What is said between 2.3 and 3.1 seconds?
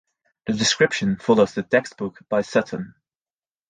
Sutton.